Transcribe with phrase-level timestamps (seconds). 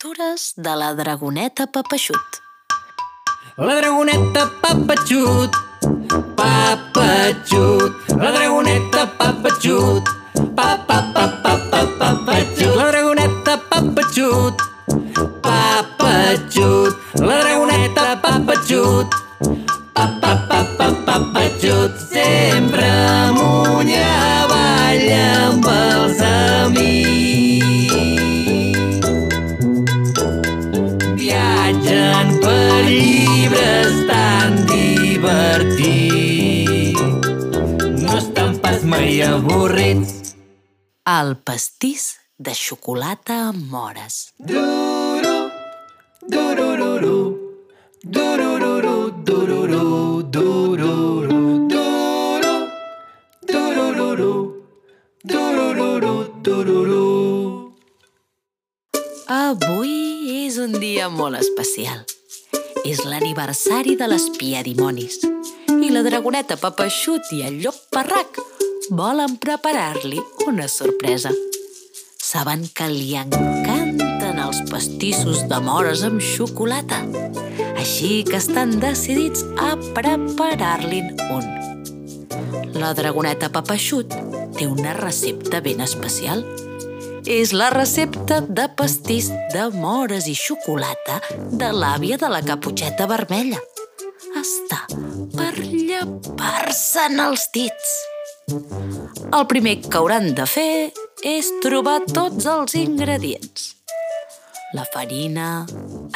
[0.00, 2.40] aventures de la dragoneta Papeixut.
[3.58, 5.52] La dragoneta Papatxut,
[6.36, 10.04] Papatxut, la dragoneta Papatxut,
[10.56, 14.56] pa pa pa pa pa Papatxut, la dragoneta Papatxut,
[15.42, 19.08] Papatxut, la dragoneta Papatxut,
[19.92, 24.49] pa pa pa pa Papatxut, sempre amunt i
[39.22, 40.34] avorrits.
[41.04, 44.32] El pastís de xocolata amb mores.
[44.38, 45.50] Duru,
[46.28, 47.18] durururu,
[48.02, 51.40] durururu, dururu, dururu,
[51.72, 52.54] duru,
[53.48, 54.34] durururu,
[55.24, 57.08] durururu, dururu.
[59.28, 62.06] Avui és un dia molt especial.
[62.84, 65.20] És l'aniversari de l'espia dimonis.
[65.80, 68.40] I la dragoneta Papeixut i el llop Parrac
[68.90, 71.30] volen preparar-li una sorpresa.
[72.18, 76.98] Saben que li encanten els pastissos de mores amb xocolata.
[77.78, 81.46] Així que estan decidits a preparar-li'n un.
[82.80, 84.14] La dragoneta Papeixut
[84.58, 86.44] té una recepta ben especial.
[87.30, 91.20] És la recepta de pastís de mores i xocolata
[91.52, 93.60] de l'àvia de la caputxeta vermella.
[94.40, 94.86] Està
[95.36, 98.09] per llepar-se'n els dits.
[98.50, 100.90] El primer que hauran de fer
[101.26, 103.74] és trobar tots els ingredients.
[104.74, 105.66] La farina,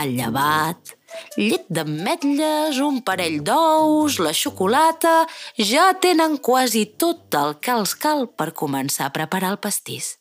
[0.03, 0.95] el llevat,
[1.39, 5.15] llet d'ametlles, un parell d'ous, la xocolata...
[5.59, 10.17] Ja tenen quasi tot el que els cal per començar a preparar el pastís.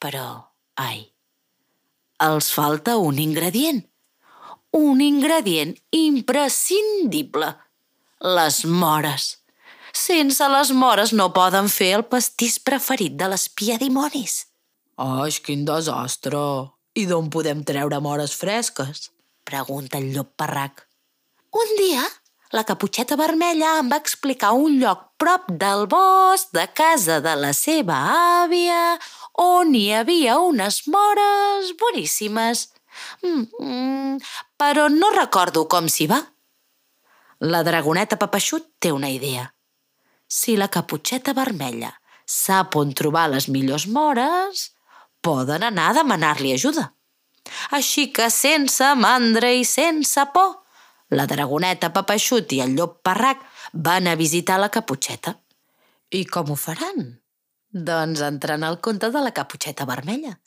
[0.00, 0.28] Però,
[0.80, 1.06] ai,
[2.24, 3.84] els falta un ingredient.
[4.76, 7.54] Un ingredient imprescindible.
[8.24, 9.43] Les mores.
[9.94, 14.40] Sense les mores no poden fer el pastís preferit de l'espia dimonis.
[14.98, 16.42] Ai, quin desastre!
[16.98, 19.08] I d'on podem treure mores fresques?
[19.46, 20.84] Pregunta el llop parrac.
[21.54, 22.02] Un dia,
[22.54, 27.54] la caputxeta vermella em va explicar un lloc prop del bosc de casa de la
[27.54, 27.98] seva
[28.42, 28.98] àvia
[29.42, 32.68] on hi havia unes mores boníssimes.
[33.22, 34.18] Mm, mm,
[34.58, 36.20] però no recordo com s'hi va.
[37.40, 39.50] La dragoneta Papeixut té una idea.
[40.34, 41.92] Si la caputxeta vermella
[42.26, 44.70] sap on trobar les millors mores,
[45.22, 46.88] poden anar a demanar-li ajuda.
[47.76, 50.64] Així que sense mandra i sense por,
[51.14, 55.36] la dragoneta Papeixut i el llop parrac van a visitar la caputxeta.
[56.10, 57.12] I com ho faran?
[57.70, 60.38] Doncs entrant al conte de la caputxeta vermella.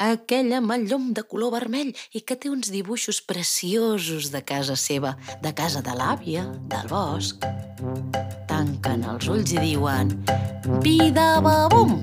[0.00, 4.78] Aquella amb el llom de color vermell i que té uns dibuixos preciosos de casa
[4.80, 7.50] seva, de casa de l'àvia, del bosc.
[8.80, 10.08] Tanquen els ulls i diuen
[10.80, 11.98] Vida babum!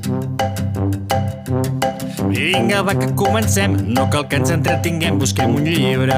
[2.29, 3.73] Vinga, va, que comencem.
[3.95, 6.17] No cal que ens entretinguem, busquem un llibre.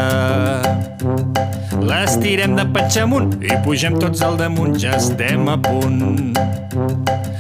[1.80, 6.36] L'estirem de patxa amunt i pugem tots al damunt, ja estem a punt.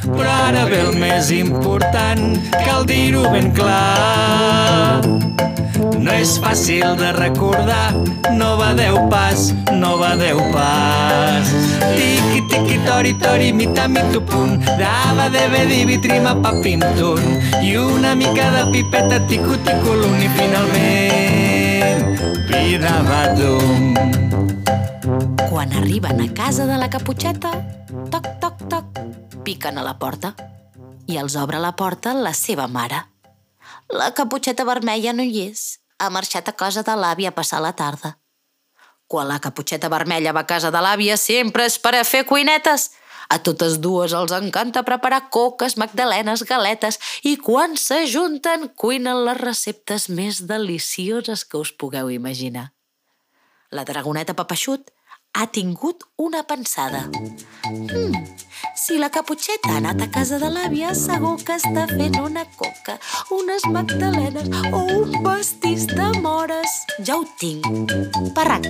[0.05, 5.03] Però ara ve el més important, cal dir-ho ben clar.
[5.77, 7.93] No és fàcil de recordar,
[8.35, 11.51] no va deu pas, no va deu pas.
[11.93, 17.21] Tiqui, tiqui, tori, tori, mita, mitu, punt, dava, debe, divi, trima, papim, tun.
[17.61, 19.57] I una mica de pipeta, tico,
[19.93, 22.05] l'un, i finalment,
[22.49, 23.93] vida, badum.
[25.49, 27.53] Quan arriben a casa de la caputxeta,
[28.09, 29.03] toc, toc, toc,
[29.43, 30.33] piquen a la porta
[31.09, 33.18] i els obre la porta la seva mare.
[33.89, 35.79] La caputxeta vermella no hi és.
[35.97, 38.19] Ha marxat a casa de l'àvia a passar la tarda.
[39.09, 42.91] Quan la caputxeta vermella va a casa de l'àvia sempre és per a fer cuinetes.
[43.33, 50.05] A totes dues els encanta preparar coques, magdalenes, galetes i quan s'ajunten cuinen les receptes
[50.09, 52.69] més delicioses que us pugueu imaginar.
[53.71, 54.93] La dragoneta Papeixut
[55.39, 57.07] ha tingut una pensada.
[57.63, 58.15] Hmm,
[58.75, 62.97] si la caputxeta ha anat a casa de l'àvia, segur que està fent una coca,
[63.31, 66.75] unes magdalenes o un pastís de mores.
[67.07, 67.93] Ja ho tinc.
[68.35, 68.67] Parrac,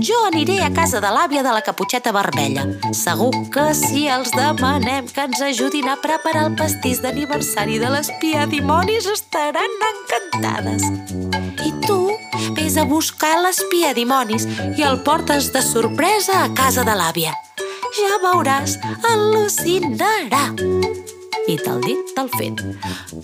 [0.00, 2.64] jo aniré a casa de l'àvia de la caputxeta vermella.
[2.96, 8.48] Segur que si els demanem que ens ajudin a preparar el pastís d'aniversari de l'espia
[8.48, 10.88] dimonis estaran encantades.
[12.68, 14.42] Vés a buscar l'espia dimonis
[14.76, 17.30] i el portes de sorpresa a casa de l'àvia.
[17.96, 18.74] Ja veuràs,
[19.08, 20.42] al·lucinarà.
[21.48, 22.60] I tal dit, tal fet.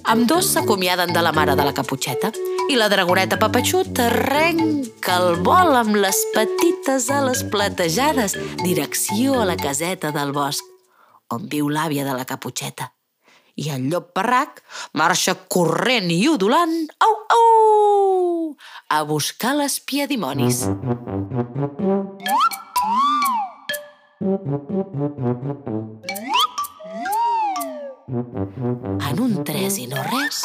[0.08, 2.32] Amb dos s'acomiaden de la mare de la caputxeta
[2.73, 9.61] i la dragoneta Papatxut arrenca el vol amb les petites ales platejades direcció a la
[9.61, 10.64] caseta del bosc,
[11.37, 12.94] on viu l'àvia de la caputxeta.
[13.54, 14.62] I el llop parrac
[14.98, 16.74] marxa corrent i udolant,
[17.06, 18.56] au, au,
[18.90, 20.64] a buscar l'espia dimonis.
[29.08, 30.40] En un tres i no res,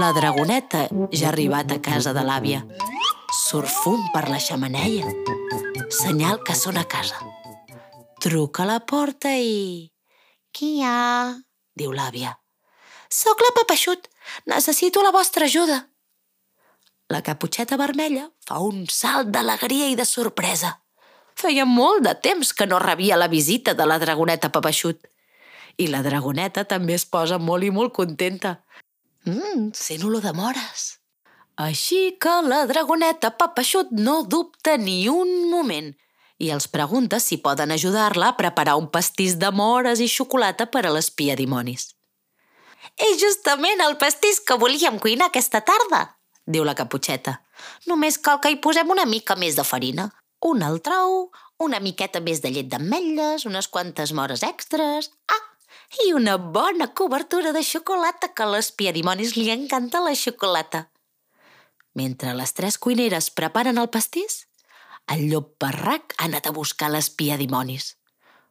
[0.00, 2.64] la dragoneta ja ha arribat a casa de l'àvia.
[3.30, 5.06] Surt fum per la xamaneia.
[5.90, 7.18] Senyal que són a casa.
[8.20, 9.86] Truca a la porta i...
[10.50, 11.49] Qui hi ha?
[11.80, 12.36] Diu l'àvia.
[13.10, 14.06] Soc la Papeixut.
[14.46, 15.80] Necessito la vostra ajuda.
[17.10, 20.76] La caputxeta vermella fa un salt d'alegria i de sorpresa.
[21.34, 25.08] Feia molt de temps que no rebia la visita de la dragoneta Papeixut.
[25.80, 28.60] I la dragoneta també es posa molt i molt contenta.
[29.26, 31.00] Mmm, sent olor de mores.
[31.60, 35.90] Així que la dragoneta Papeixut no dubta ni un moment
[36.40, 40.86] i els pregunta si poden ajudar-la a preparar un pastís de mores i xocolata per
[40.86, 41.90] a l'espia dimonis.
[42.96, 46.00] És justament el pastís que volíem cuinar aquesta tarda,
[46.46, 47.36] diu la caputxeta.
[47.86, 50.08] Només cal que hi posem una mica més de farina,
[50.40, 51.28] un altrau,
[51.60, 55.12] una miqueta més de llet d'ametlles, unes quantes mores extres...
[55.28, 55.46] Ah,
[56.04, 60.84] i una bona cobertura de xocolata, que a l'espia dimonis li encanta la xocolata.
[61.98, 64.44] Mentre les tres cuineres preparen el pastís,
[65.10, 67.96] el llop parrac ha anat a buscar l'espia dimonis,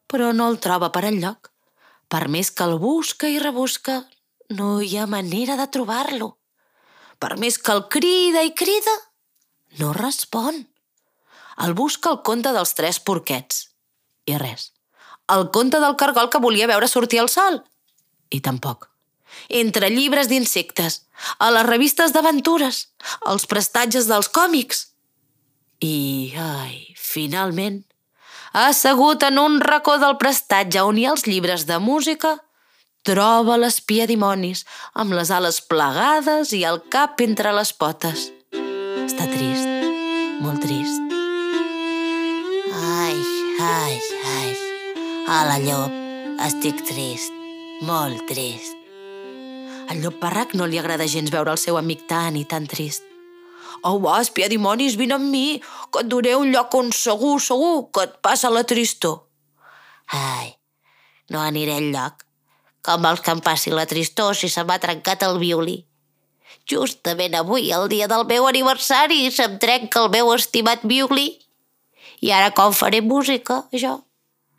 [0.08, 1.52] però no el troba per enlloc.
[2.10, 4.02] Per més que el busca i rebusca,
[4.50, 6.34] no hi ha manera de trobar-lo.
[7.20, 8.96] Per més que el crida i crida,
[9.78, 10.66] no respon.
[11.60, 13.68] El busca el conte dels tres porquets.
[14.26, 14.72] I res.
[15.30, 17.62] El conte del cargol que volia veure sortir el sol.
[18.34, 18.90] I tampoc.
[19.50, 21.04] Entre llibres d'insectes,
[21.38, 22.88] a les revistes d'aventures,
[23.30, 24.89] als prestatges dels còmics.
[25.80, 27.86] I, ai, finalment,
[28.52, 32.34] assegut en un racó del prestatge on hi ha els llibres de música,
[33.08, 38.28] troba l'espia dimonis amb les ales plegades i el cap entre les potes.
[39.06, 39.72] Està trist,
[40.44, 41.16] molt trist.
[42.76, 43.16] Ai,
[43.64, 43.96] ai,
[44.36, 44.52] ai.
[45.30, 45.96] Hola, llop.
[46.44, 47.32] Estic trist.
[47.88, 48.76] Molt trist.
[49.90, 53.09] Al llop parrac no li agrada gens veure el seu amic tan i tan trist.
[53.84, 55.60] Au, va, espia dimonis, vine amb mi,
[55.92, 59.22] que et duré un lloc on segur, segur, que et passa la tristor.
[60.16, 60.56] Ai,
[61.30, 62.26] no aniré enlloc.
[62.86, 65.84] Com vols que em passi la tristor si se m'ha trencat el violí?
[66.70, 71.30] Justament avui, el dia del meu aniversari, se'm trenca el meu estimat violí.
[72.22, 74.00] I ara com faré música, jo?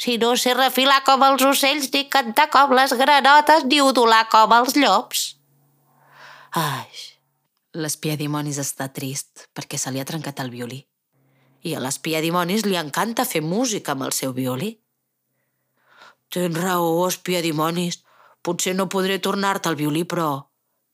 [0.00, 4.54] Si no sé refilar com els ocells, ni cantar com les granotes, ni udolar com
[4.56, 5.24] els llops.
[6.56, 6.88] Ai,
[7.75, 10.81] l'espia dimonis està trist perquè se li ha trencat el violí.
[11.62, 14.78] I a l'espia dimonis li encanta fer música amb el seu violí.
[16.31, 18.00] Tens raó, espia dimonis.
[18.43, 20.49] Potser no podré tornar-te el violí, però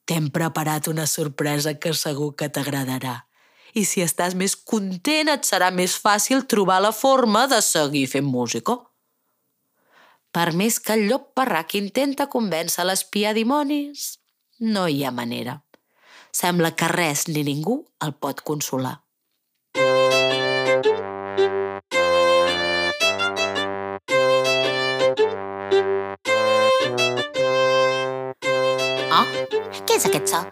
[0.07, 3.23] t'hem preparat una sorpresa que segur que t'agradarà.
[3.77, 8.27] I si estàs més content, et serà més fàcil trobar la forma de seguir fent
[8.27, 8.79] música.
[10.33, 14.17] Per més que el llop parrac intenta convèncer l'espia dimonis,
[14.59, 15.61] no hi ha manera.
[16.37, 17.75] Sembla que res ni ningú
[18.05, 18.91] el pot consolar.
[29.17, 29.25] Oh,
[29.89, 30.43] què és aquest so?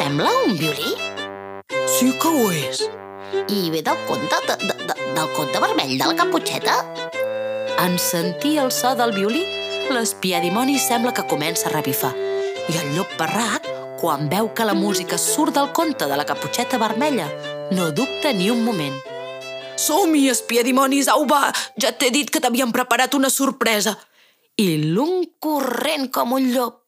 [0.00, 0.96] Sembla un violí?
[1.94, 2.82] Sí que ho és.
[3.54, 6.80] I ve del conte, de, de, de, del conte vermell de la caputxeta?
[7.78, 9.46] En sentir el so del violí,
[9.94, 12.16] l'espia dimoni sembla que comença a revifar.
[12.66, 13.69] I el llop parrac,
[14.00, 17.28] quan veu que la música surt del conte de la caputxeta vermella,
[17.76, 18.96] no dubta ni un moment.
[19.76, 21.50] Som-hi, espia dimonis, au va!
[21.80, 23.96] Ja t'he dit que t'havíem preparat una sorpresa.
[24.56, 26.80] I l'un corrent com un llop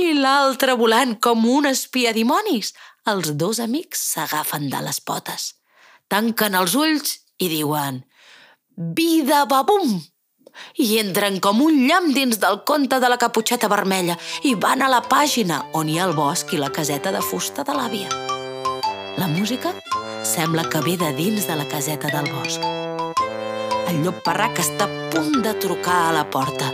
[0.00, 2.72] i l'altre volant com un espia dimonis,
[3.08, 5.52] els dos amics s'agafen de les potes,
[6.08, 8.02] tanquen els ulls i diuen
[8.76, 9.98] «Vida babum!»
[10.76, 14.90] I entren com un llamp dins del conte de la caputxeta vermella i van a
[14.92, 18.08] la pàgina on hi ha el bosc i la caseta de fusta de l'àvia.
[19.18, 19.74] La música
[20.22, 22.62] sembla que ve de dins de la caseta del bosc.
[23.88, 26.68] El llop parrac està a punt de trucar a la porta.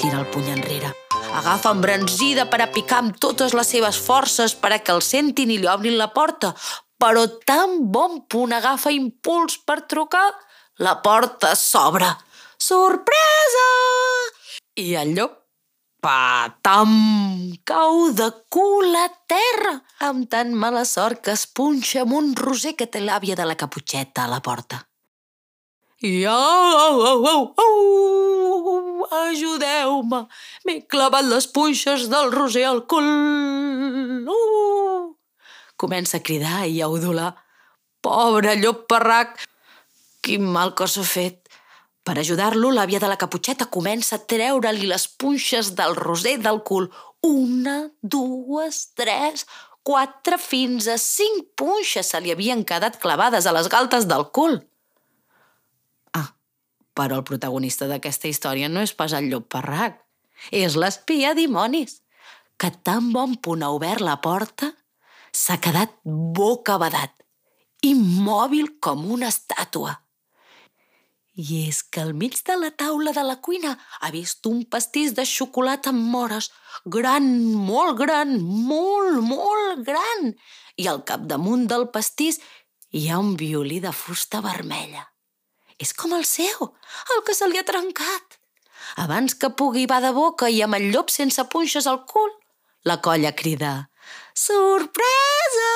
[0.00, 0.94] Tira el puny enrere.
[1.36, 5.52] Agafa embranzida per a picar amb totes les seves forces per a que el sentin
[5.52, 6.54] i li obrin la porta.
[7.00, 10.26] Però tan bon punt agafa impuls per trucar,
[10.80, 12.08] la porta s'obre.
[12.60, 13.68] Sorpresa!
[14.76, 15.38] I el llop
[16.04, 16.92] patam,
[17.64, 22.74] cau de cul a terra, amb tan mala sort que es punxa amb un roser
[22.76, 24.82] que té l'àvia de la caputxeta a la porta.
[26.04, 30.22] I au, au, au, au, ajudeu-me,
[30.68, 33.08] m'he clavat les punxes del roser al cul.
[34.28, 35.16] Uh!
[35.80, 37.32] Comença a cridar i a udolar.
[38.04, 39.46] Pobre llop parrac,
[40.20, 41.39] quin mal que s'ha fet.
[42.04, 46.88] Per ajudar-lo, l'àvia de la caputxeta comença a treure-li les punxes del roser del cul.
[47.26, 49.44] Una, dues, tres,
[49.84, 54.60] quatre, fins a cinc punxes se li havien quedat clavades a les galtes del cul.
[56.16, 56.32] Ah,
[56.96, 60.00] però el protagonista d'aquesta història no és pas el llop parrac,
[60.50, 62.00] és l'espia dimonis,
[62.56, 64.72] que tan bon punt ha obert la porta
[65.32, 67.12] s'ha quedat bocabadat,
[67.86, 70.00] immòbil com una estàtua.
[71.40, 73.70] I és que al mig de la taula de la cuina
[74.00, 76.50] ha vist un pastís de xocolata amb mores,
[76.84, 80.34] gran, molt gran, molt, molt gran.
[80.76, 82.40] I al capdamunt del pastís
[82.92, 85.06] hi ha un violí de fusta vermella.
[85.80, 86.74] És com el seu,
[87.14, 88.36] el que se li ha trencat.
[89.00, 92.28] Abans que pugui va de boca i amb el llop sense punxes al cul,
[92.84, 93.88] la colla crida
[94.34, 95.72] «Sorpresa!»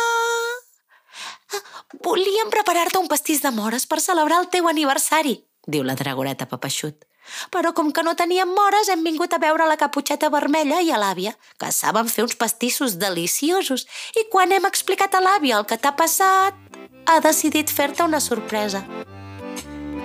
[2.04, 7.04] Volíem preparar-te un pastís de mores per celebrar el teu aniversari, diu la dragoneta Papeixut.
[7.50, 10.99] Però com que no teníem mores, hem vingut a veure la caputxeta vermella i a
[11.00, 13.87] l'àvia, que saben fer uns pastissos deliciosos.
[14.21, 16.59] I quan hem explicat a l'àvia el que t'ha passat,
[17.06, 18.85] ha decidit fer-te una sorpresa.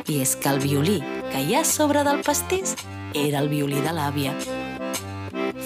[0.08, 1.00] I és que el violí
[1.30, 2.75] que hi ha sobre del pastís
[3.13, 4.34] era el violí de l'àvia.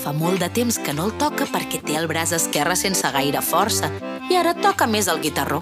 [0.03, 3.43] Fa molt de temps que no el toca perquè té el braç esquerre sense gaire
[3.45, 3.91] força
[4.29, 5.62] i ara toca més el guitarró.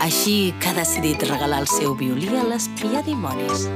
[0.00, 3.66] Així que ha decidit regalar el seu violí a l'espia dimonis.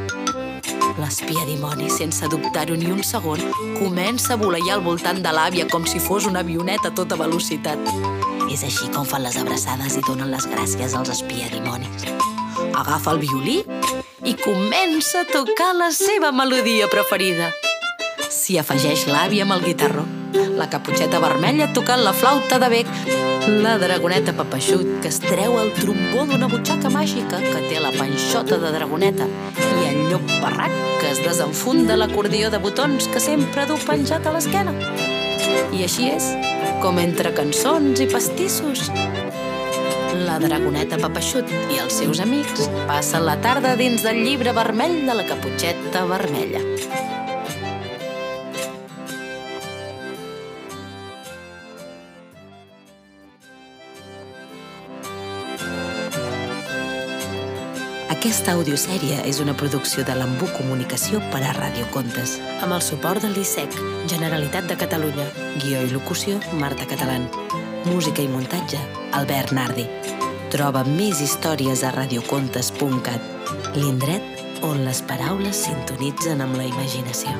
[0.98, 3.42] L'espia dimonis, sense dubtar-ho ni un segon,
[3.78, 7.78] comença a voleiar al voltant de l'àvia com si fos una avioneta a tota velocitat.
[8.52, 12.08] És així com fan les abraçades i donen les gràcies als espia dimonis.
[12.72, 13.60] Agafa el violí
[14.24, 17.52] i comença a tocar la seva melodia preferida
[18.34, 20.02] s'hi afegeix l'àvia amb el guitarró,
[20.34, 22.90] la caputxeta vermella tocant la flauta de bec,
[23.62, 28.58] la dragoneta papeixut que es treu el trombó d'una butxaca màgica que té la panxota
[28.62, 33.78] de dragoneta i el llop barrac que es desenfunda l'acordió de botons que sempre du
[33.86, 34.74] penjat a l'esquena.
[35.74, 36.30] I així és,
[36.82, 38.88] com entre cançons i pastissos,
[40.24, 45.18] la dragoneta Papeixut i els seus amics passen la tarda dins del llibre vermell de
[45.20, 46.62] la caputxeta vermella.
[58.24, 63.34] Aquesta audiosèrie és una producció de l'Embú Comunicació per a Radiocontes, amb el suport del
[63.36, 63.74] l'ISEC,
[64.08, 65.26] Generalitat de Catalunya,
[65.60, 67.26] guió i locució, Marta Catalán.
[67.84, 68.80] Música i muntatge,
[69.12, 69.84] Albert Nardi.
[70.54, 77.36] Troba més històries a radiocontes.cat, l'indret on les paraules sintonitzen amb la imaginació.